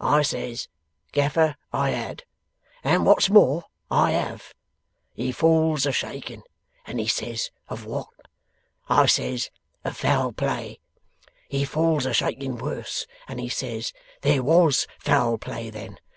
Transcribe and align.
I 0.00 0.22
says, 0.22 0.66
"Gaffer, 1.12 1.54
I 1.72 1.90
had; 1.90 2.24
and 2.82 3.06
what's 3.06 3.30
more, 3.30 3.66
I 3.88 4.10
have." 4.10 4.52
He 5.14 5.30
falls 5.30 5.86
a 5.86 5.92
shaking, 5.92 6.42
and 6.84 6.98
he 6.98 7.06
says, 7.06 7.52
"Of 7.68 7.84
what?" 7.84 8.08
I 8.88 9.06
says, 9.06 9.50
"Of 9.84 9.96
foul 9.96 10.32
play." 10.32 10.80
He 11.48 11.64
falls 11.64 12.06
a 12.06 12.12
shaking 12.12 12.56
worse, 12.56 13.06
and 13.28 13.38
he 13.38 13.48
says, 13.48 13.92
"There 14.22 14.42
WAS 14.42 14.88
foul 14.98 15.38
play 15.38 15.70
then. 15.70 16.00